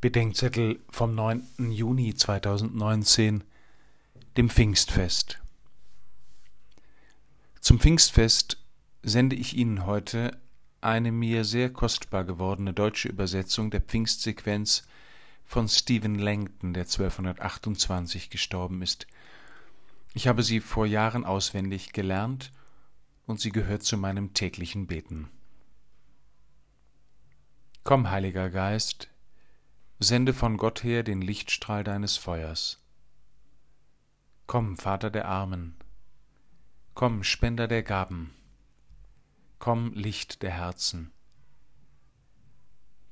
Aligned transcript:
Bedenkzettel 0.00 0.78
vom 0.90 1.16
9. 1.16 1.72
Juni 1.72 2.14
2019, 2.14 3.42
dem 4.36 4.48
Pfingstfest. 4.48 5.40
Zum 7.60 7.80
Pfingstfest 7.80 8.58
sende 9.02 9.34
ich 9.34 9.56
Ihnen 9.56 9.86
heute 9.86 10.38
eine 10.80 11.10
mir 11.10 11.44
sehr 11.44 11.72
kostbar 11.72 12.22
gewordene 12.22 12.72
deutsche 12.72 13.08
Übersetzung 13.08 13.72
der 13.72 13.80
Pfingstsequenz 13.80 14.84
von 15.44 15.68
Stephen 15.68 16.14
Langton, 16.14 16.74
der 16.74 16.84
1228 16.84 18.30
gestorben 18.30 18.82
ist. 18.82 19.08
Ich 20.14 20.28
habe 20.28 20.44
sie 20.44 20.60
vor 20.60 20.86
Jahren 20.86 21.24
auswendig 21.24 21.92
gelernt 21.92 22.52
und 23.26 23.40
sie 23.40 23.50
gehört 23.50 23.82
zu 23.82 23.96
meinem 23.96 24.32
täglichen 24.32 24.86
Beten. 24.86 25.28
Komm, 27.82 28.10
Heiliger 28.10 28.48
Geist, 28.48 29.08
Sende 30.00 30.32
von 30.32 30.58
Gott 30.58 30.84
her 30.84 31.02
den 31.02 31.20
Lichtstrahl 31.20 31.82
deines 31.82 32.16
Feuers. 32.16 32.80
Komm, 34.46 34.76
Vater 34.76 35.10
der 35.10 35.26
Armen, 35.26 35.76
komm, 36.94 37.24
Spender 37.24 37.66
der 37.66 37.82
Gaben, 37.82 38.32
komm, 39.58 39.92
Licht 39.94 40.42
der 40.42 40.52
Herzen. 40.52 41.10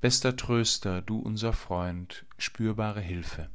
Bester 0.00 0.36
Tröster, 0.36 1.02
du 1.02 1.18
unser 1.18 1.52
Freund, 1.52 2.24
spürbare 2.38 3.00
Hilfe. 3.00 3.50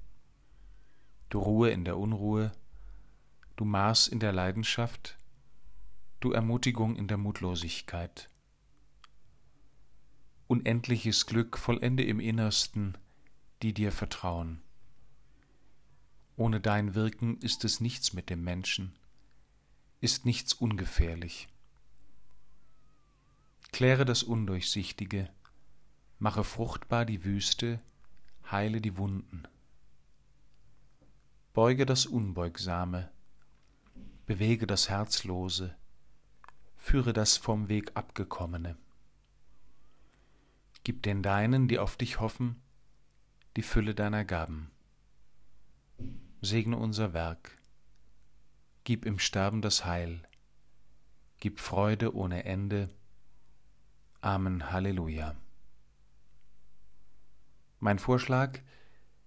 Du 1.30 1.40
Ruhe 1.40 1.70
in 1.70 1.86
der 1.86 1.98
Unruhe, 1.98 2.52
du 3.56 3.64
Maß 3.64 4.10
in 4.10 4.20
der 4.20 4.34
Leidenschaft, 4.34 5.18
du 6.20 6.34
Ermutigung 6.34 6.98
in 6.98 7.08
der 7.08 7.18
Mutlosigkeit. 7.18 8.30
Unendliches 10.48 11.28
Glück 11.28 11.58
vollende 11.58 12.04
im 12.04 12.20
Innersten, 12.20 12.98
die 13.62 13.74
dir 13.74 13.92
vertrauen. 13.92 14.62
Ohne 16.36 16.60
dein 16.60 16.96
Wirken 16.96 17.38
ist 17.38 17.64
es 17.66 17.80
nichts 17.82 18.14
mit 18.14 18.30
dem 18.30 18.44
Menschen, 18.44 18.98
ist 20.00 20.26
nichts 20.26 20.54
ungefährlich. 20.54 21.48
Kläre 23.72 24.06
das 24.06 24.24
Undurchsichtige, 24.24 25.30
mache 26.20 26.44
fruchtbar 26.44 27.06
die 27.06 27.24
Wüste, 27.24 27.80
heile 28.50 28.82
die 28.82 28.98
Wunden. 28.98 29.44
Beuge 31.54 31.86
das 31.86 32.06
Unbeugsame, 32.06 33.12
bewege 34.26 34.66
das 34.66 34.90
Herzlose, 34.90 35.76
führe 36.78 37.14
das 37.14 37.38
vom 37.38 37.70
Weg 37.70 37.92
abgekommene. 37.94 38.78
Gib 40.84 41.04
den 41.04 41.22
Deinen, 41.22 41.68
die 41.68 41.78
auf 41.78 41.98
dich 41.98 42.20
hoffen, 42.20 42.62
die 43.58 43.62
Fülle 43.62 43.94
deiner 43.94 44.24
Gaben. 44.24 44.72
Segne 46.42 46.78
unser 46.78 47.14
Werk, 47.14 47.52
gib 48.86 49.06
im 49.06 49.20
Sterben 49.20 49.62
das 49.62 49.86
Heil, 49.86 50.24
gib 51.40 51.60
Freude 51.60 52.16
ohne 52.16 52.46
Ende. 52.46 52.90
Amen, 54.22 54.72
Halleluja. 54.72 55.36
Mein 57.80 58.00
Vorschlag, 58.00 58.60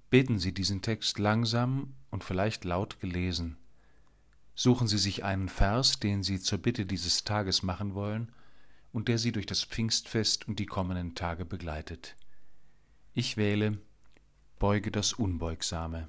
beten 0.08 0.38
Sie 0.38 0.54
diesen 0.54 0.80
Text 0.80 1.18
langsam 1.18 1.94
und 2.10 2.24
vielleicht 2.24 2.64
laut 2.64 3.00
gelesen. 3.00 3.58
Suchen 4.54 4.88
Sie 4.88 4.98
sich 4.98 5.24
einen 5.24 5.48
Vers, 5.48 5.98
den 5.98 6.22
Sie 6.22 6.40
zur 6.40 6.58
Bitte 6.58 6.86
dieses 6.86 7.24
Tages 7.24 7.62
machen 7.62 7.94
wollen 7.94 8.32
und 8.92 9.08
der 9.08 9.18
Sie 9.18 9.32
durch 9.32 9.46
das 9.46 9.64
Pfingstfest 9.64 10.48
und 10.48 10.60
die 10.60 10.66
kommenden 10.66 11.14
Tage 11.14 11.44
begleitet. 11.44 12.16
Ich 13.12 13.36
wähle 13.36 13.80
Beuge 14.58 14.90
das 14.90 15.12
Unbeugsame. 15.12 16.08